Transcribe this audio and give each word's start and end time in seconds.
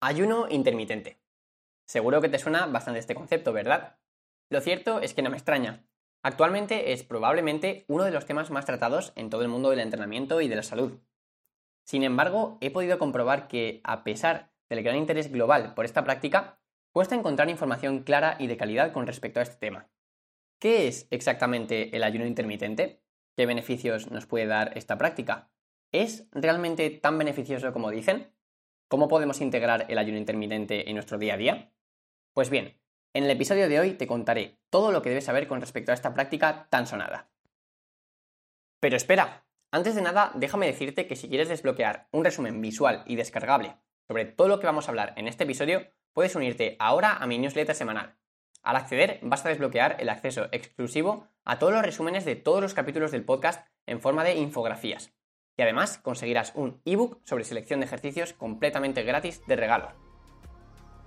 Ayuno 0.00 0.46
intermitente. 0.48 1.20
Seguro 1.84 2.20
que 2.20 2.28
te 2.28 2.38
suena 2.38 2.66
bastante 2.66 3.00
este 3.00 3.16
concepto, 3.16 3.52
¿verdad? 3.52 3.98
Lo 4.48 4.60
cierto 4.60 5.00
es 5.00 5.12
que 5.12 5.22
no 5.22 5.30
me 5.30 5.36
extraña. 5.36 5.88
Actualmente 6.22 6.92
es 6.92 7.02
probablemente 7.02 7.84
uno 7.88 8.04
de 8.04 8.12
los 8.12 8.24
temas 8.24 8.52
más 8.52 8.64
tratados 8.64 9.12
en 9.16 9.28
todo 9.28 9.42
el 9.42 9.48
mundo 9.48 9.70
del 9.70 9.80
entrenamiento 9.80 10.40
y 10.40 10.46
de 10.46 10.54
la 10.54 10.62
salud. 10.62 11.00
Sin 11.84 12.04
embargo, 12.04 12.58
he 12.60 12.70
podido 12.70 13.00
comprobar 13.00 13.48
que, 13.48 13.80
a 13.82 14.04
pesar 14.04 14.52
del 14.68 14.84
gran 14.84 14.96
interés 14.96 15.32
global 15.32 15.74
por 15.74 15.84
esta 15.84 16.04
práctica, 16.04 16.60
cuesta 16.92 17.16
encontrar 17.16 17.50
información 17.50 18.04
clara 18.04 18.36
y 18.38 18.46
de 18.46 18.56
calidad 18.56 18.92
con 18.92 19.04
respecto 19.04 19.40
a 19.40 19.42
este 19.42 19.56
tema. 19.56 19.90
¿Qué 20.60 20.86
es 20.86 21.08
exactamente 21.10 21.96
el 21.96 22.04
ayuno 22.04 22.24
intermitente? 22.24 23.02
¿Qué 23.36 23.46
beneficios 23.46 24.12
nos 24.12 24.26
puede 24.26 24.46
dar 24.46 24.78
esta 24.78 24.96
práctica? 24.96 25.50
¿Es 25.90 26.28
realmente 26.30 26.88
tan 26.90 27.18
beneficioso 27.18 27.72
como 27.72 27.90
dicen? 27.90 28.32
¿Cómo 28.88 29.08
podemos 29.08 29.40
integrar 29.40 29.86
el 29.88 29.98
ayuno 29.98 30.18
intermitente 30.18 30.88
en 30.88 30.94
nuestro 30.94 31.18
día 31.18 31.34
a 31.34 31.36
día? 31.36 31.72
Pues 32.34 32.50
bien, 32.50 32.80
en 33.14 33.24
el 33.24 33.30
episodio 33.30 33.68
de 33.68 33.80
hoy 33.80 33.92
te 33.92 34.06
contaré 34.06 34.58
todo 34.70 34.92
lo 34.92 35.02
que 35.02 35.10
debes 35.10 35.24
saber 35.24 35.46
con 35.46 35.60
respecto 35.60 35.92
a 35.92 35.94
esta 35.94 36.14
práctica 36.14 36.68
tan 36.70 36.86
sonada. 36.86 37.30
Pero 38.80 38.96
espera, 38.96 39.44
antes 39.70 39.94
de 39.94 40.02
nada, 40.02 40.32
déjame 40.34 40.66
decirte 40.66 41.06
que 41.06 41.16
si 41.16 41.28
quieres 41.28 41.48
desbloquear 41.48 42.08
un 42.12 42.24
resumen 42.24 42.60
visual 42.60 43.04
y 43.06 43.16
descargable 43.16 43.76
sobre 44.08 44.24
todo 44.24 44.48
lo 44.48 44.58
que 44.58 44.66
vamos 44.66 44.88
a 44.88 44.90
hablar 44.90 45.12
en 45.16 45.28
este 45.28 45.44
episodio, 45.44 45.86
puedes 46.14 46.34
unirte 46.34 46.76
ahora 46.78 47.12
a 47.12 47.26
mi 47.26 47.36
newsletter 47.38 47.74
semanal. 47.74 48.16
Al 48.62 48.76
acceder, 48.76 49.18
vas 49.22 49.44
a 49.44 49.50
desbloquear 49.50 49.96
el 50.00 50.08
acceso 50.08 50.48
exclusivo 50.50 51.28
a 51.44 51.58
todos 51.58 51.74
los 51.74 51.82
resúmenes 51.82 52.24
de 52.24 52.34
todos 52.34 52.62
los 52.62 52.72
capítulos 52.72 53.10
del 53.12 53.24
podcast 53.24 53.66
en 53.86 54.00
forma 54.00 54.24
de 54.24 54.36
infografías, 54.36 55.12
y 55.58 55.62
además 55.62 55.98
conseguirás 55.98 56.52
un 56.54 56.80
ebook 56.84 57.18
sobre 57.24 57.44
selección 57.44 57.80
de 57.80 57.86
ejercicios 57.86 58.32
completamente 58.32 59.02
gratis 59.02 59.42
de 59.46 59.56
regalo. 59.56 59.90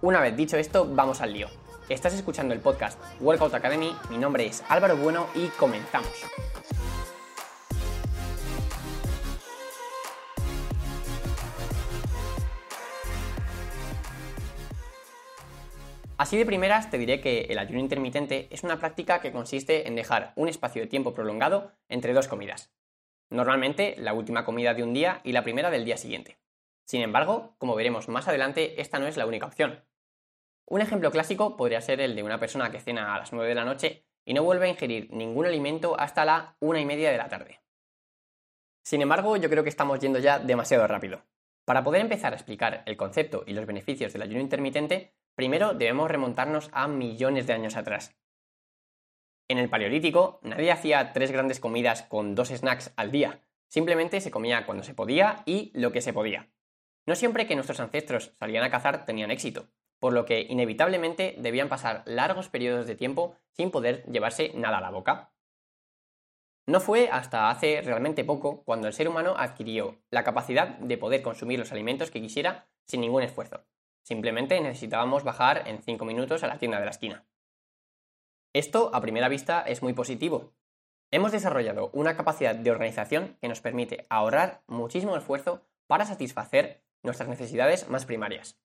Una 0.02 0.20
vez 0.20 0.36
dicho 0.36 0.58
esto, 0.58 0.86
vamos 0.94 1.22
al 1.22 1.34
lío. 1.34 1.48
Estás 1.88 2.14
escuchando 2.14 2.54
el 2.54 2.60
podcast 2.60 3.02
Workout 3.22 3.54
Academy, 3.54 3.96
mi 4.10 4.18
nombre 4.18 4.46
es 4.46 4.62
Álvaro 4.68 4.98
Bueno 4.98 5.28
y 5.36 5.48
comenzamos. 5.48 6.12
Así 16.18 16.38
de 16.38 16.46
primeras 16.46 16.92
te 16.92 16.98
diré 16.98 17.22
que 17.22 17.46
el 17.50 17.58
ayuno 17.58 17.80
intermitente 17.80 18.48
es 18.52 18.64
una 18.64 18.80
práctica 18.80 19.22
que 19.22 19.32
consiste 19.32 19.88
en 19.88 19.96
dejar 19.96 20.34
un 20.36 20.50
espacio 20.50 20.82
de 20.82 20.88
tiempo 20.88 21.14
prolongado 21.14 21.72
entre 21.88 22.14
dos 22.14 22.28
comidas. 22.28 22.70
Normalmente 23.32 23.96
la 23.98 24.14
última 24.14 24.44
comida 24.44 24.74
de 24.74 24.84
un 24.84 24.94
día 24.94 25.22
y 25.24 25.32
la 25.32 25.44
primera 25.44 25.72
del 25.72 25.86
día 25.86 25.96
siguiente. 25.96 26.38
Sin 26.86 27.02
embargo, 27.02 27.56
como 27.58 27.76
veremos 27.76 28.10
más 28.10 28.28
adelante, 28.28 28.82
esta 28.82 29.00
no 29.00 29.08
es 29.08 29.16
la 29.16 29.26
única 29.26 29.46
opción. 29.46 29.86
Un 30.66 30.82
ejemplo 30.82 31.12
clásico 31.12 31.56
podría 31.56 31.80
ser 31.80 32.02
el 32.02 32.14
de 32.14 32.24
una 32.24 32.42
persona 32.42 32.72
que 32.72 32.82
cena 32.82 33.16
a 33.16 33.20
las 33.20 33.32
9 33.32 33.48
de 33.48 33.56
la 33.56 33.64
noche 33.64 34.06
y 34.26 34.34
no 34.34 34.44
vuelve 34.44 34.66
a 34.66 34.70
ingerir 34.70 35.10
ningún 35.14 35.46
alimento 35.46 35.98
hasta 35.98 36.26
la 36.26 36.58
una 36.60 36.82
y 36.82 36.86
media 36.86 37.10
de 37.10 37.18
la 37.18 37.30
tarde. 37.30 37.62
Sin 38.84 39.02
embargo, 39.02 39.38
yo 39.38 39.50
creo 39.50 39.64
que 39.64 39.70
estamos 39.70 40.00
yendo 40.00 40.20
ya 40.20 40.38
demasiado 40.38 40.86
rápido. 40.86 41.24
Para 41.64 41.86
poder 41.86 42.02
empezar 42.02 42.34
a 42.34 42.36
explicar 42.36 42.84
el 42.86 42.98
concepto 42.98 43.46
y 43.48 43.54
los 43.54 43.66
beneficios 43.66 44.12
del 44.12 44.24
ayuno 44.24 44.42
intermitente, 44.42 45.14
primero 45.36 45.74
debemos 45.74 46.12
remontarnos 46.12 46.70
a 46.74 46.90
millones 46.90 47.48
de 47.48 47.54
años 47.54 47.78
atrás. 47.78 48.14
En 49.52 49.58
el 49.58 49.68
Paleolítico 49.68 50.40
nadie 50.44 50.72
hacía 50.72 51.12
tres 51.12 51.30
grandes 51.30 51.60
comidas 51.60 52.04
con 52.04 52.36
dos 52.36 52.48
snacks 52.48 52.94
al 52.96 53.12
día, 53.12 53.42
simplemente 53.68 54.22
se 54.22 54.32
comía 54.32 54.66
cuando 54.66 54.82
se 54.82 54.94
podía 54.94 55.44
y 55.46 55.74
lo 55.74 55.92
que 55.92 56.00
se 56.00 56.14
podía. 56.14 56.48
No 57.06 57.16
siempre 57.16 57.46
que 57.48 57.56
nuestros 57.56 57.82
ancestros 57.82 58.32
salían 58.40 58.64
a 58.64 58.72
cazar 58.72 59.06
tenían 59.06 59.30
éxito, 59.30 59.68
por 60.00 60.14
lo 60.14 60.24
que 60.24 60.40
inevitablemente 60.40 61.36
debían 61.38 61.68
pasar 61.68 62.02
largos 62.06 62.48
periodos 62.48 62.88
de 62.88 62.96
tiempo 62.96 63.36
sin 63.52 63.72
poder 63.72 64.06
llevarse 64.06 64.54
nada 64.56 64.78
a 64.78 64.82
la 64.82 64.90
boca. 64.90 65.34
No 66.66 66.80
fue 66.80 67.10
hasta 67.12 67.50
hace 67.50 67.82
realmente 67.82 68.24
poco 68.24 68.64
cuando 68.64 68.88
el 68.88 68.94
ser 68.94 69.10
humano 69.10 69.36
adquirió 69.38 69.98
la 70.12 70.24
capacidad 70.24 70.78
de 70.78 70.98
poder 70.98 71.22
consumir 71.22 71.60
los 71.60 71.74
alimentos 71.74 72.10
que 72.10 72.22
quisiera 72.22 72.70
sin 72.86 73.02
ningún 73.02 73.24
esfuerzo. 73.24 73.66
Simplemente 74.02 74.62
necesitábamos 74.62 75.26
bajar 75.26 75.68
en 75.68 75.84
5 75.84 76.06
minutos 76.06 76.42
a 76.42 76.48
la 76.48 76.58
tienda 76.58 76.80
de 76.80 76.86
la 76.86 76.92
esquina. 76.92 77.26
Esto, 78.54 78.92
a 78.94 79.00
primera 79.00 79.30
vista, 79.30 79.62
es 79.62 79.82
muy 79.82 79.94
positivo. 79.94 80.52
Hemos 81.10 81.32
desarrollado 81.32 81.90
una 81.94 82.18
capacidad 82.18 82.54
de 82.54 82.70
organización 82.70 83.38
que 83.40 83.48
nos 83.48 83.62
permite 83.62 84.06
ahorrar 84.10 84.62
muchísimo 84.68 85.16
esfuerzo 85.16 85.62
para 85.88 86.06
satisfacer 86.06 86.84
nuestras 87.02 87.30
necesidades 87.30 87.88
más 87.88 88.06
primarias. 88.06 88.60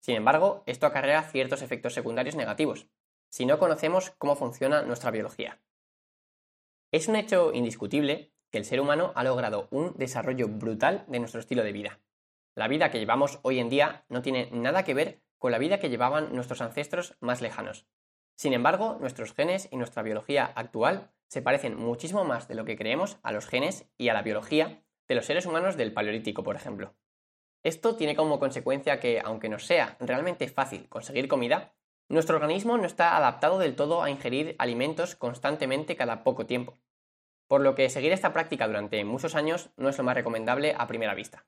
Sin 0.00 0.16
embargo, 0.16 0.64
esto 0.66 0.86
acarrea 0.86 1.22
ciertos 1.22 1.62
efectos 1.62 1.94
secundarios 1.94 2.34
negativos, 2.34 2.88
si 3.28 3.46
no 3.46 3.60
conocemos 3.60 4.10
cómo 4.18 4.34
funciona 4.34 4.82
nuestra 4.82 5.12
biología. 5.12 5.60
Es 6.90 7.06
un 7.06 7.14
hecho 7.14 7.52
indiscutible 7.52 8.32
que 8.50 8.58
el 8.58 8.64
ser 8.64 8.80
humano 8.80 9.12
ha 9.14 9.22
logrado 9.22 9.68
un 9.70 9.94
desarrollo 9.96 10.48
brutal 10.48 11.04
de 11.06 11.20
nuestro 11.20 11.38
estilo 11.38 11.62
de 11.62 11.72
vida. 11.72 12.00
La 12.56 12.66
vida 12.66 12.90
que 12.90 12.98
llevamos 12.98 13.38
hoy 13.42 13.60
en 13.60 13.68
día 13.68 14.04
no 14.08 14.22
tiene 14.22 14.48
nada 14.50 14.82
que 14.82 14.94
ver 14.94 15.22
con 15.38 15.52
la 15.52 15.58
vida 15.58 15.78
que 15.78 15.88
llevaban 15.88 16.34
nuestros 16.34 16.60
ancestros 16.60 17.16
más 17.20 17.40
lejanos. 17.40 17.86
Sin 18.40 18.54
embargo, 18.54 18.96
nuestros 18.98 19.34
genes 19.34 19.68
y 19.70 19.76
nuestra 19.76 20.02
biología 20.02 20.46
actual 20.46 21.10
se 21.28 21.42
parecen 21.42 21.76
muchísimo 21.76 22.24
más 22.24 22.48
de 22.48 22.54
lo 22.54 22.64
que 22.64 22.74
creemos 22.74 23.18
a 23.22 23.32
los 23.32 23.46
genes 23.46 23.92
y 23.98 24.08
a 24.08 24.14
la 24.14 24.22
biología 24.22 24.82
de 25.08 25.14
los 25.14 25.26
seres 25.26 25.44
humanos 25.44 25.76
del 25.76 25.92
Paleolítico, 25.92 26.42
por 26.42 26.56
ejemplo. 26.56 26.94
Esto 27.62 27.96
tiene 27.96 28.16
como 28.16 28.38
consecuencia 28.38 28.98
que, 28.98 29.20
aunque 29.22 29.50
nos 29.50 29.66
sea 29.66 29.98
realmente 30.00 30.48
fácil 30.48 30.88
conseguir 30.88 31.28
comida, 31.28 31.74
nuestro 32.08 32.36
organismo 32.36 32.78
no 32.78 32.86
está 32.86 33.14
adaptado 33.14 33.58
del 33.58 33.76
todo 33.76 34.02
a 34.02 34.08
ingerir 34.08 34.56
alimentos 34.58 35.16
constantemente 35.16 35.94
cada 35.94 36.24
poco 36.24 36.46
tiempo. 36.46 36.78
Por 37.46 37.60
lo 37.60 37.74
que 37.74 37.90
seguir 37.90 38.12
esta 38.12 38.32
práctica 38.32 38.66
durante 38.66 39.04
muchos 39.04 39.34
años 39.34 39.68
no 39.76 39.90
es 39.90 39.98
lo 39.98 40.04
más 40.04 40.14
recomendable 40.14 40.74
a 40.78 40.86
primera 40.86 41.14
vista. 41.14 41.46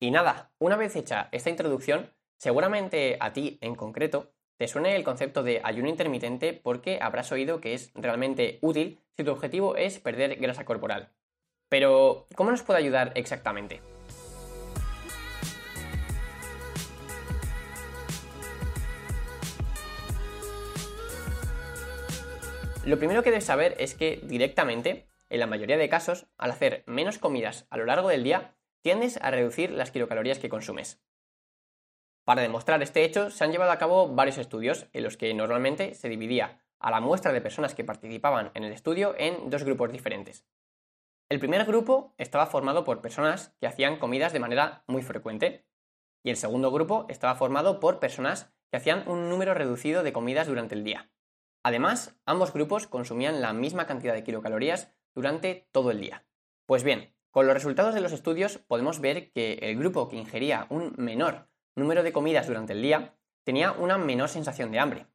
Y 0.00 0.10
nada, 0.10 0.52
una 0.58 0.76
vez 0.76 0.96
hecha 0.96 1.30
esta 1.32 1.48
introducción, 1.48 2.12
seguramente 2.36 3.16
a 3.20 3.32
ti 3.32 3.56
en 3.62 3.74
concreto 3.74 4.35
te 4.58 4.68
suene 4.68 4.96
el 4.96 5.04
concepto 5.04 5.42
de 5.42 5.60
ayuno 5.62 5.88
intermitente 5.88 6.54
porque 6.54 6.98
habrás 7.00 7.30
oído 7.32 7.60
que 7.60 7.74
es 7.74 7.90
realmente 7.94 8.58
útil 8.62 9.00
si 9.16 9.24
tu 9.24 9.30
objetivo 9.30 9.76
es 9.76 9.98
perder 9.98 10.36
grasa 10.36 10.64
corporal. 10.64 11.10
Pero, 11.68 12.26
¿cómo 12.34 12.50
nos 12.50 12.62
puede 12.62 12.78
ayudar 12.78 13.12
exactamente? 13.16 13.80
Lo 22.84 22.98
primero 22.98 23.24
que 23.24 23.30
debes 23.30 23.44
saber 23.44 23.74
es 23.78 23.94
que 23.94 24.20
directamente, 24.22 25.08
en 25.28 25.40
la 25.40 25.48
mayoría 25.48 25.76
de 25.76 25.88
casos, 25.88 26.28
al 26.38 26.52
hacer 26.52 26.84
menos 26.86 27.18
comidas 27.18 27.66
a 27.68 27.76
lo 27.76 27.84
largo 27.84 28.08
del 28.08 28.22
día, 28.22 28.54
tiendes 28.80 29.18
a 29.20 29.32
reducir 29.32 29.72
las 29.72 29.90
kilocalorías 29.90 30.38
que 30.38 30.48
consumes. 30.48 31.02
Para 32.26 32.42
demostrar 32.42 32.82
este 32.82 33.04
hecho, 33.04 33.30
se 33.30 33.44
han 33.44 33.52
llevado 33.52 33.70
a 33.70 33.78
cabo 33.78 34.08
varios 34.08 34.36
estudios 34.38 34.88
en 34.92 35.04
los 35.04 35.16
que 35.16 35.32
normalmente 35.32 35.94
se 35.94 36.08
dividía 36.08 36.60
a 36.80 36.90
la 36.90 37.00
muestra 37.00 37.32
de 37.32 37.40
personas 37.40 37.76
que 37.76 37.84
participaban 37.84 38.50
en 38.54 38.64
el 38.64 38.72
estudio 38.72 39.14
en 39.16 39.48
dos 39.48 39.62
grupos 39.62 39.92
diferentes. 39.92 40.44
El 41.28 41.38
primer 41.38 41.64
grupo 41.64 42.16
estaba 42.18 42.46
formado 42.46 42.82
por 42.82 43.00
personas 43.00 43.54
que 43.60 43.68
hacían 43.68 44.00
comidas 44.00 44.32
de 44.32 44.40
manera 44.40 44.82
muy 44.88 45.02
frecuente 45.02 45.68
y 46.24 46.30
el 46.30 46.36
segundo 46.36 46.72
grupo 46.72 47.06
estaba 47.08 47.36
formado 47.36 47.78
por 47.78 48.00
personas 48.00 48.52
que 48.72 48.78
hacían 48.78 49.08
un 49.08 49.28
número 49.28 49.54
reducido 49.54 50.02
de 50.02 50.12
comidas 50.12 50.48
durante 50.48 50.74
el 50.74 50.82
día. 50.82 51.12
Además, 51.62 52.18
ambos 52.26 52.52
grupos 52.52 52.88
consumían 52.88 53.40
la 53.40 53.52
misma 53.52 53.86
cantidad 53.86 54.14
de 54.14 54.24
kilocalorías 54.24 54.92
durante 55.14 55.68
todo 55.70 55.92
el 55.92 56.00
día. 56.00 56.26
Pues 56.66 56.82
bien, 56.82 57.14
con 57.30 57.46
los 57.46 57.54
resultados 57.54 57.94
de 57.94 58.00
los 58.00 58.10
estudios 58.10 58.58
podemos 58.58 59.00
ver 59.00 59.30
que 59.30 59.60
el 59.62 59.78
grupo 59.78 60.08
que 60.08 60.16
ingería 60.16 60.66
un 60.70 60.92
menor 60.96 61.48
número 61.76 62.02
de 62.02 62.12
comidas 62.12 62.46
durante 62.46 62.72
el 62.72 62.82
día 62.82 63.14
tenía 63.44 63.72
una 63.72 63.98
menor 63.98 64.28
sensación 64.28 64.72
de 64.72 64.80
hambre. 64.80 65.06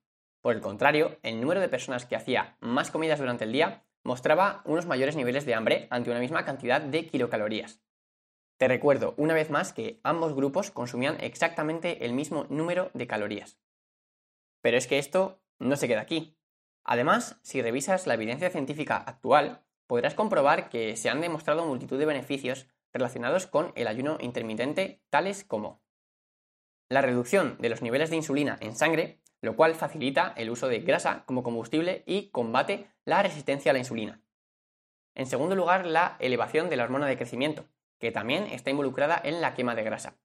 Por 0.41 0.55
el 0.55 0.61
contrario, 0.61 1.17
el 1.23 1.41
número 1.41 1.59
de 1.59 1.69
personas 1.69 2.05
que 2.05 2.15
hacía 2.15 2.55
más 2.61 2.91
comidas 2.91 3.19
durante 3.19 3.43
el 3.43 3.51
día 3.51 3.83
mostraba 4.03 4.61
unos 4.65 4.85
mayores 4.85 5.15
niveles 5.15 5.45
de 5.45 5.53
hambre 5.53 5.87
ante 5.89 6.09
una 6.09 6.19
misma 6.19 6.45
cantidad 6.45 6.81
de 6.81 7.07
kilocalorías. 7.07 7.81
Te 8.57 8.67
recuerdo 8.67 9.15
una 9.17 9.33
vez 9.33 9.49
más 9.49 9.73
que 9.73 9.99
ambos 10.03 10.35
grupos 10.35 10.71
consumían 10.71 11.17
exactamente 11.19 12.05
el 12.05 12.13
mismo 12.13 12.45
número 12.49 12.91
de 12.93 13.07
calorías. 13.07 13.59
Pero 14.61 14.77
es 14.77 14.87
que 14.87 14.99
esto 14.99 15.41
no 15.59 15.75
se 15.75 15.87
queda 15.87 16.01
aquí. 16.01 16.37
Además, 16.83 17.39
si 17.41 17.61
revisas 17.61 18.07
la 18.07 18.13
evidencia 18.13 18.49
científica 18.49 18.97
actual, 18.97 19.63
podrás 19.87 20.13
comprobar 20.13 20.69
que 20.69 20.95
se 20.95 21.09
han 21.09 21.21
demostrado 21.21 21.65
multitud 21.65 21.99
de 21.99 22.05
beneficios 22.05 22.67
relacionados 22.93 23.47
con 23.47 23.71
el 23.75 23.87
ayuno 23.87 24.17
intermitente, 24.19 25.01
tales 25.09 25.43
como 25.43 25.81
la 26.91 27.01
reducción 27.01 27.55
de 27.59 27.69
los 27.69 27.81
niveles 27.81 28.09
de 28.09 28.17
insulina 28.17 28.57
en 28.59 28.75
sangre, 28.75 29.21
lo 29.41 29.55
cual 29.55 29.75
facilita 29.75 30.33
el 30.35 30.49
uso 30.49 30.67
de 30.67 30.79
grasa 30.79 31.23
como 31.25 31.41
combustible 31.41 32.03
y 32.05 32.29
combate 32.31 32.91
la 33.05 33.23
resistencia 33.23 33.71
a 33.71 33.73
la 33.73 33.79
insulina. 33.79 34.21
En 35.15 35.25
segundo 35.25 35.55
lugar, 35.55 35.85
la 35.85 36.17
elevación 36.19 36.69
de 36.69 36.75
la 36.75 36.83
hormona 36.83 37.07
de 37.07 37.15
crecimiento, 37.15 37.63
que 37.97 38.11
también 38.11 38.43
está 38.47 38.71
involucrada 38.71 39.19
en 39.23 39.39
la 39.39 39.53
quema 39.53 39.73
de 39.73 39.83
grasa. 39.83 40.17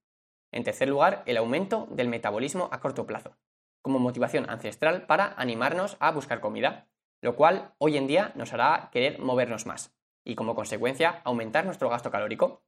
En 0.51 0.65
tercer 0.65 0.89
lugar, 0.89 1.23
el 1.25 1.37
aumento 1.37 1.87
del 1.89 2.09
metabolismo 2.09 2.67
a 2.73 2.81
corto 2.81 3.07
plazo, 3.07 3.37
como 3.81 3.99
motivación 3.99 4.49
ancestral 4.49 5.05
para 5.05 5.33
animarnos 5.37 5.95
a 6.01 6.11
buscar 6.11 6.41
comida, 6.41 6.89
lo 7.21 7.37
cual 7.37 7.75
hoy 7.77 7.95
en 7.95 8.07
día 8.07 8.33
nos 8.35 8.51
hará 8.51 8.89
querer 8.91 9.19
movernos 9.19 9.65
más 9.65 9.95
y 10.25 10.35
como 10.35 10.53
consecuencia 10.53 11.21
aumentar 11.23 11.65
nuestro 11.65 11.89
gasto 11.89 12.11
calórico. 12.11 12.61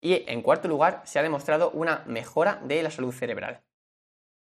Y 0.00 0.24
en 0.30 0.42
cuarto 0.42 0.68
lugar, 0.68 1.02
se 1.04 1.18
ha 1.18 1.22
demostrado 1.22 1.70
una 1.70 2.04
mejora 2.06 2.60
de 2.64 2.82
la 2.82 2.90
salud 2.90 3.12
cerebral. 3.12 3.64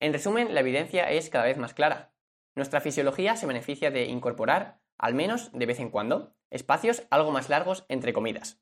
En 0.00 0.12
resumen, 0.12 0.54
la 0.54 0.60
evidencia 0.60 1.10
es 1.10 1.30
cada 1.30 1.44
vez 1.44 1.56
más 1.56 1.74
clara. 1.74 2.12
Nuestra 2.54 2.80
fisiología 2.80 3.36
se 3.36 3.46
beneficia 3.46 3.90
de 3.90 4.04
incorporar, 4.06 4.80
al 4.96 5.14
menos 5.14 5.50
de 5.52 5.66
vez 5.66 5.80
en 5.80 5.90
cuando, 5.90 6.34
espacios 6.50 7.04
algo 7.10 7.30
más 7.30 7.48
largos 7.48 7.84
entre 7.88 8.12
comidas. 8.12 8.60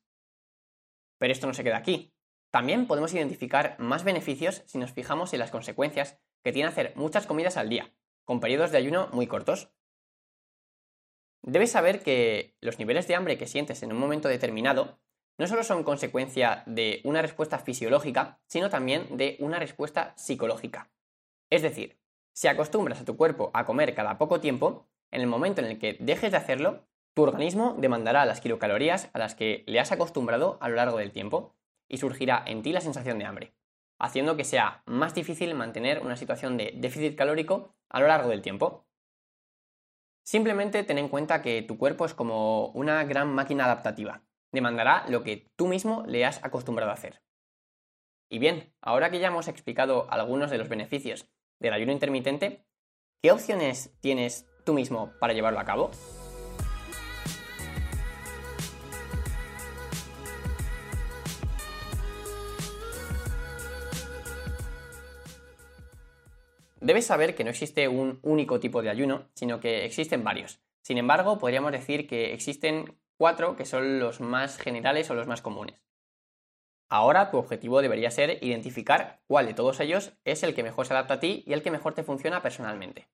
Pero 1.17 1.33
esto 1.33 1.47
no 1.47 1.53
se 1.53 1.63
queda 1.63 1.77
aquí. 1.77 2.13
También 2.51 2.87
podemos 2.87 3.13
identificar 3.13 3.75
más 3.79 4.03
beneficios 4.03 4.63
si 4.65 4.77
nos 4.77 4.91
fijamos 4.91 5.33
en 5.33 5.39
las 5.39 5.51
consecuencias 5.51 6.19
que 6.43 6.51
tiene 6.51 6.69
hacer 6.69 6.93
muchas 6.95 7.27
comidas 7.27 7.57
al 7.57 7.69
día, 7.69 7.93
con 8.23 8.39
periodos 8.39 8.71
de 8.71 8.77
ayuno 8.77 9.09
muy 9.11 9.27
cortos. 9.27 9.71
Debes 11.41 11.71
saber 11.71 12.03
que 12.03 12.55
los 12.61 12.79
niveles 12.79 13.07
de 13.07 13.15
hambre 13.15 13.37
que 13.37 13.47
sientes 13.47 13.83
en 13.83 13.91
un 13.91 13.99
momento 13.99 14.27
determinado 14.27 14.99
no 15.37 15.47
solo 15.47 15.63
son 15.63 15.83
consecuencia 15.83 16.63
de 16.65 17.01
una 17.03 17.21
respuesta 17.21 17.59
fisiológica, 17.59 18.39
sino 18.47 18.69
también 18.69 19.17
de 19.17 19.37
una 19.39 19.59
respuesta 19.59 20.13
psicológica. 20.17 20.89
Es 21.49 21.61
decir, 21.61 21.99
si 22.33 22.47
acostumbras 22.47 23.01
a 23.01 23.05
tu 23.05 23.17
cuerpo 23.17 23.51
a 23.53 23.65
comer 23.65 23.95
cada 23.95 24.17
poco 24.17 24.39
tiempo, 24.39 24.87
en 25.11 25.21
el 25.21 25.27
momento 25.27 25.61
en 25.61 25.67
el 25.67 25.79
que 25.79 25.97
dejes 25.99 26.31
de 26.31 26.37
hacerlo, 26.37 26.87
tu 27.13 27.23
organismo 27.23 27.75
demandará 27.79 28.25
las 28.25 28.41
kilocalorías 28.41 29.09
a 29.13 29.19
las 29.19 29.33
que 29.33 29.63
le 29.67 29.79
has 29.79 29.91
acostumbrado 29.91 30.57
a 30.61 30.69
lo 30.69 30.75
largo 30.75 30.97
del 30.99 31.11
tiempo 31.11 31.55
y 31.87 31.97
surgirá 31.97 32.43
en 32.45 32.61
ti 32.61 32.73
la 32.73 32.81
sensación 32.81 33.17
de 33.17 33.25
hambre, 33.25 33.53
haciendo 33.97 34.37
que 34.37 34.43
sea 34.43 34.83
más 34.85 35.15
difícil 35.15 35.55
mantener 35.55 36.01
una 36.01 36.17
situación 36.17 36.57
de 36.57 36.73
déficit 36.75 37.15
calórico 37.15 37.75
a 37.89 37.99
lo 38.01 38.07
largo 38.07 38.29
del 38.29 38.41
tiempo. 38.41 38.85
Simplemente 40.23 40.83
ten 40.83 40.97
en 40.97 41.09
cuenta 41.09 41.41
que 41.41 41.61
tu 41.61 41.77
cuerpo 41.77 42.05
es 42.05 42.13
como 42.13 42.67
una 42.69 43.03
gran 43.05 43.33
máquina 43.33 43.65
adaptativa, 43.65 44.21
demandará 44.51 45.05
lo 45.09 45.23
que 45.23 45.51
tú 45.55 45.67
mismo 45.67 46.03
le 46.07 46.25
has 46.25 46.43
acostumbrado 46.43 46.91
a 46.91 46.95
hacer. 46.95 47.21
Y 48.29 48.39
bien, 48.39 48.73
ahora 48.81 49.09
que 49.09 49.19
ya 49.19 49.27
hemos 49.27 49.47
explicado 49.47 50.07
algunos 50.11 50.51
de 50.51 50.57
los 50.57 50.69
beneficios 50.69 51.29
del 51.59 51.73
ayuno 51.73 51.91
intermitente, 51.91 52.65
¿qué 53.21 53.31
opciones 53.31 53.95
tienes 54.01 54.47
tú 54.65 54.73
mismo 54.73 55.13
para 55.19 55.33
llevarlo 55.33 55.59
a 55.59 55.65
cabo? 55.65 55.91
Debes 66.87 67.05
saber 67.05 67.35
que 67.35 67.43
no 67.43 67.49
existe 67.49 67.87
un 67.87 68.19
único 68.23 68.59
tipo 68.59 68.81
de 68.81 68.89
ayuno, 68.89 69.29
sino 69.33 69.59
que 69.59 69.83
existen 69.83 70.23
varios. 70.23 70.61
Sin 70.83 70.97
embargo, 70.97 71.37
podríamos 71.37 71.73
decir 71.73 72.07
que 72.07 72.33
existen 72.33 72.97
cuatro 73.17 73.55
que 73.55 73.65
son 73.65 73.99
los 73.99 74.21
más 74.21 74.57
generales 74.57 75.09
o 75.09 75.15
los 75.15 75.27
más 75.27 75.41
comunes. 75.41 75.81
Ahora 76.89 77.31
tu 77.31 77.37
objetivo 77.37 77.81
debería 77.81 78.11
ser 78.11 78.37
identificar 78.41 79.19
cuál 79.27 79.45
de 79.45 79.53
todos 79.53 79.79
ellos 79.81 80.13
es 80.23 80.43
el 80.43 80.53
que 80.53 80.63
mejor 80.63 80.85
se 80.85 80.93
adapta 80.93 81.15
a 81.15 81.19
ti 81.19 81.43
y 81.45 81.53
el 81.53 81.61
que 81.61 81.71
mejor 81.71 81.93
te 81.93 82.03
funciona 82.03 82.41
personalmente. 82.41 83.09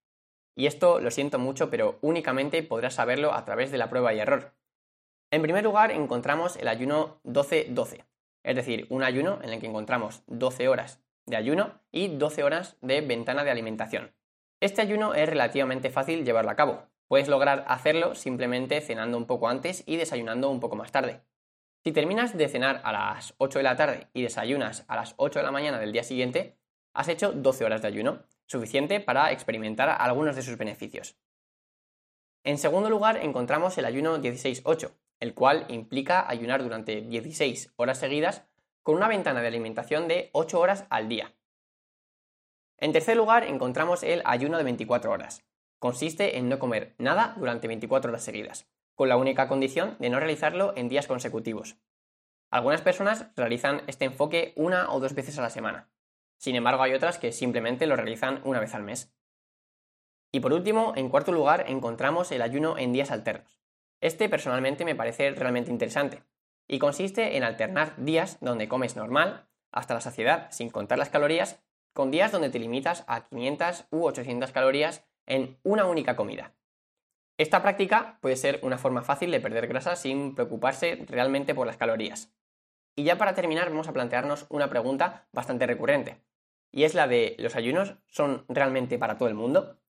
Y 0.56 0.68
esto 0.68 1.00
lo 1.00 1.10
siento 1.10 1.40
mucho, 1.40 1.72
pero 1.72 1.98
únicamente 2.02 2.62
podrás 2.62 2.94
saberlo 2.94 3.34
a 3.34 3.46
través 3.46 3.72
de 3.72 3.80
la 3.80 3.90
prueba 3.90 4.14
y 4.14 4.20
error. 4.20 4.54
En 5.32 5.42
primer 5.42 5.64
lugar 5.64 5.92
encontramos 5.92 6.58
el 6.58 6.68
ayuno 6.68 7.20
12-12, 7.24 8.06
es 8.44 8.56
decir, 8.56 8.86
un 8.90 9.02
ayuno 9.02 9.40
en 9.42 9.50
el 9.50 9.60
que 9.60 9.66
encontramos 9.66 10.22
12 10.28 10.68
horas 10.68 11.02
de 11.26 11.38
ayuno 11.38 11.80
y 11.92 12.10
12 12.10 12.44
horas 12.44 12.78
de 12.82 13.02
ventana 13.02 13.44
de 13.44 13.50
alimentación. 13.50 14.14
Este 14.60 14.82
ayuno 14.82 15.16
es 15.16 15.28
relativamente 15.28 15.90
fácil 15.90 16.24
llevarlo 16.24 16.52
a 16.52 16.56
cabo. 16.56 16.84
Puedes 17.14 17.28
lograr 17.28 17.64
hacerlo 17.68 18.16
simplemente 18.16 18.82
cenando 18.82 19.20
un 19.20 19.28
poco 19.28 19.48
antes 19.48 19.84
y 19.86 19.98
desayunando 19.98 20.50
un 20.50 20.60
poco 20.60 20.76
más 20.76 20.92
tarde. 20.92 21.22
Si 21.84 21.92
terminas 21.92 22.36
de 22.36 22.50
cenar 22.50 22.82
a 22.84 22.92
las 22.92 23.36
8 23.38 23.60
de 23.60 23.64
la 23.64 23.76
tarde 23.76 24.08
y 24.16 24.24
desayunas 24.24 24.84
a 24.88 24.96
las 24.96 25.14
8 25.18 25.38
de 25.38 25.46
la 25.46 25.52
mañana 25.52 25.78
del 25.78 25.92
día 25.92 26.02
siguiente, 26.04 26.58
has 26.92 27.10
hecho 27.10 27.32
12 27.32 27.66
horas 27.66 27.84
de 27.84 27.90
ayuno, 27.90 28.24
suficiente 28.48 29.00
para 29.00 29.32
experimentar 29.32 29.90
algunos 29.90 30.36
de 30.36 30.42
sus 30.42 30.58
beneficios. 30.58 31.16
En 32.44 32.58
segundo 32.58 32.90
lugar, 32.90 33.18
encontramos 33.18 33.78
el 33.78 33.86
ayuno 33.86 34.18
16-8, 34.18 34.90
el 35.20 35.36
cual 35.36 35.68
implica 35.70 36.28
ayunar 36.28 36.64
durante 36.64 37.02
16 37.02 37.74
horas 37.76 38.00
seguidas 38.00 38.48
con 38.82 38.96
una 38.96 39.08
ventana 39.08 39.44
de 39.44 39.50
alimentación 39.50 40.08
de 40.08 40.32
8 40.34 40.60
horas 40.60 40.86
al 40.90 41.10
día. 41.10 41.32
En 42.80 42.92
tercer 42.92 43.16
lugar, 43.16 43.44
encontramos 43.44 44.02
el 44.02 44.24
ayuno 44.26 44.58
de 44.58 44.64
24 44.64 45.12
horas. 45.12 45.46
Consiste 45.84 46.38
en 46.38 46.48
no 46.48 46.60
comer 46.60 46.96
nada 46.98 47.34
durante 47.36 47.68
24 47.68 48.10
horas 48.10 48.24
seguidas, 48.24 48.70
con 48.96 49.10
la 49.10 49.18
única 49.18 49.50
condición 49.50 49.98
de 50.00 50.10
no 50.10 50.18
realizarlo 50.18 50.72
en 50.78 50.88
días 50.88 51.08
consecutivos. 51.08 51.76
Algunas 52.50 52.80
personas 52.80 53.26
realizan 53.36 53.82
este 53.88 54.06
enfoque 54.06 54.54
una 54.56 54.90
o 54.94 55.02
dos 55.02 55.14
veces 55.14 55.38
a 55.38 55.42
la 55.42 55.50
semana. 55.50 55.92
Sin 56.38 56.56
embargo, 56.56 56.84
hay 56.84 56.94
otras 56.94 57.18
que 57.18 57.34
simplemente 57.34 57.86
lo 57.86 57.98
realizan 57.98 58.40
una 58.46 58.62
vez 58.62 58.74
al 58.76 58.84
mes. 58.84 59.14
Y 60.32 60.40
por 60.40 60.54
último, 60.54 60.94
en 60.96 61.10
cuarto 61.10 61.34
lugar, 61.34 61.66
encontramos 61.68 62.32
el 62.32 62.44
ayuno 62.44 62.78
en 62.78 62.94
días 62.94 63.12
alternos. 63.12 63.60
Este 64.00 64.30
personalmente 64.30 64.86
me 64.86 64.96
parece 64.96 65.32
realmente 65.32 65.70
interesante, 65.70 66.24
y 66.66 66.80
consiste 66.80 67.36
en 67.36 67.44
alternar 67.44 67.94
días 67.98 68.38
donde 68.40 68.70
comes 68.70 68.96
normal, 68.96 69.50
hasta 69.70 69.96
la 69.96 70.00
saciedad, 70.00 70.48
sin 70.50 70.70
contar 70.70 70.98
las 70.98 71.10
calorías, 71.10 71.62
con 71.92 72.10
días 72.10 72.32
donde 72.32 72.50
te 72.50 72.60
limitas 72.60 73.04
a 73.08 73.28
500 73.28 73.88
u 73.92 74.06
800 74.06 74.54
calorías 74.54 75.04
en 75.26 75.58
una 75.64 75.86
única 75.86 76.16
comida. 76.16 76.54
Esta 77.38 77.62
práctica 77.62 78.20
puede 78.22 78.36
ser 78.36 78.60
una 78.62 78.78
forma 78.78 79.02
fácil 79.02 79.32
de 79.32 79.40
perder 79.40 79.68
grasa 79.68 79.96
sin 79.96 80.36
preocuparse 80.36 81.06
realmente 81.08 81.56
por 81.56 81.68
las 81.68 81.78
calorías. 81.78 82.34
Y 82.96 83.04
ya 83.04 83.18
para 83.18 83.34
terminar 83.34 83.70
vamos 83.70 83.88
a 83.88 83.94
plantearnos 83.94 84.46
una 84.50 84.70
pregunta 84.70 85.28
bastante 85.32 85.66
recurrente, 85.66 86.22
y 86.74 86.84
es 86.86 86.96
la 86.96 87.08
de 87.08 87.36
¿los 87.38 87.56
ayunos 87.56 87.96
son 88.08 88.46
realmente 88.50 88.98
para 88.98 89.18
todo 89.18 89.30
el 89.30 89.36
mundo? 89.36 89.80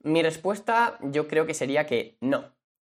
Mi 0.00 0.22
respuesta 0.22 0.98
yo 1.00 1.26
creo 1.28 1.46
que 1.46 1.54
sería 1.54 1.86
que 1.86 2.18
no. 2.20 2.54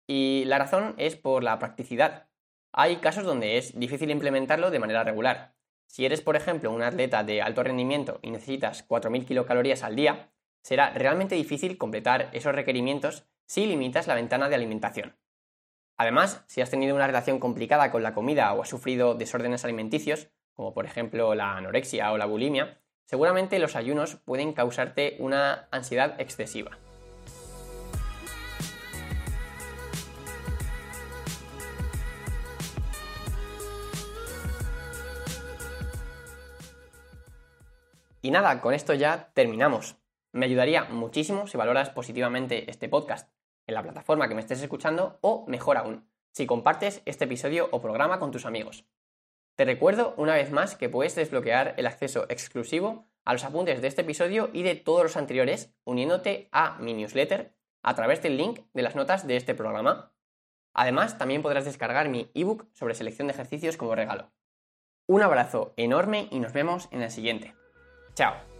Y 0.08 0.44
la 0.46 0.58
razón 0.58 0.94
es 0.98 1.14
por 1.14 1.44
la 1.44 1.58
practicidad. 1.60 2.28
Hay 2.72 2.96
casos 2.96 3.24
donde 3.24 3.58
es 3.58 3.78
difícil 3.78 4.10
implementarlo 4.10 4.70
de 4.72 4.80
manera 4.80 5.04
regular. 5.04 5.54
Si 5.86 6.04
eres, 6.04 6.20
por 6.20 6.34
ejemplo, 6.34 6.72
un 6.72 6.82
atleta 6.82 7.22
de 7.22 7.42
alto 7.42 7.62
rendimiento 7.62 8.18
y 8.22 8.32
necesitas 8.32 8.86
4.000 8.88 9.24
kilocalorías 9.24 9.84
al 9.84 9.94
día, 9.94 10.32
será 10.66 10.90
realmente 10.90 11.36
difícil 11.36 11.78
completar 11.78 12.28
esos 12.32 12.52
requerimientos 12.52 13.24
si 13.46 13.66
limitas 13.66 14.08
la 14.08 14.16
ventana 14.16 14.48
de 14.48 14.56
alimentación. 14.56 15.16
Además, 15.96 16.42
si 16.48 16.60
has 16.60 16.70
tenido 16.70 16.96
una 16.96 17.06
relación 17.06 17.38
complicada 17.38 17.92
con 17.92 18.02
la 18.02 18.14
comida 18.14 18.52
o 18.52 18.62
has 18.62 18.68
sufrido 18.68 19.14
desórdenes 19.14 19.64
alimenticios, 19.64 20.28
como 20.54 20.74
por 20.74 20.84
ejemplo 20.84 21.36
la 21.36 21.56
anorexia 21.56 22.10
o 22.10 22.18
la 22.18 22.26
bulimia, 22.26 22.80
seguramente 23.04 23.60
los 23.60 23.76
ayunos 23.76 24.16
pueden 24.16 24.54
causarte 24.54 25.14
una 25.20 25.68
ansiedad 25.70 26.20
excesiva. 26.20 26.76
Y 38.20 38.32
nada, 38.32 38.60
con 38.60 38.74
esto 38.74 38.94
ya 38.94 39.30
terminamos. 39.32 39.96
Me 40.36 40.44
ayudaría 40.44 40.84
muchísimo 40.84 41.46
si 41.46 41.56
valoras 41.56 41.88
positivamente 41.88 42.70
este 42.70 42.90
podcast 42.90 43.30
en 43.66 43.74
la 43.74 43.82
plataforma 43.82 44.28
que 44.28 44.34
me 44.34 44.42
estés 44.42 44.60
escuchando 44.60 45.18
o, 45.22 45.46
mejor 45.48 45.78
aún, 45.78 46.06
si 46.30 46.44
compartes 46.44 47.00
este 47.06 47.24
episodio 47.24 47.70
o 47.72 47.80
programa 47.80 48.18
con 48.18 48.32
tus 48.32 48.44
amigos. 48.44 48.84
Te 49.54 49.64
recuerdo 49.64 50.12
una 50.18 50.34
vez 50.34 50.50
más 50.50 50.76
que 50.76 50.90
puedes 50.90 51.14
desbloquear 51.14 51.72
el 51.78 51.86
acceso 51.86 52.26
exclusivo 52.28 53.06
a 53.24 53.32
los 53.32 53.44
apuntes 53.44 53.80
de 53.80 53.88
este 53.88 54.02
episodio 54.02 54.50
y 54.52 54.62
de 54.62 54.74
todos 54.74 55.04
los 55.04 55.16
anteriores 55.16 55.74
uniéndote 55.84 56.50
a 56.52 56.76
mi 56.80 56.92
newsletter 56.92 57.54
a 57.82 57.94
través 57.94 58.20
del 58.20 58.36
link 58.36 58.60
de 58.74 58.82
las 58.82 58.94
notas 58.94 59.26
de 59.26 59.38
este 59.38 59.54
programa. 59.54 60.12
Además, 60.74 61.16
también 61.16 61.40
podrás 61.40 61.64
descargar 61.64 62.10
mi 62.10 62.30
ebook 62.34 62.66
sobre 62.74 62.94
selección 62.94 63.28
de 63.28 63.32
ejercicios 63.32 63.78
como 63.78 63.94
regalo. 63.94 64.32
Un 65.06 65.22
abrazo 65.22 65.72
enorme 65.78 66.28
y 66.30 66.40
nos 66.40 66.52
vemos 66.52 66.88
en 66.90 67.00
el 67.00 67.10
siguiente. 67.10 67.54
Chao. 68.12 68.55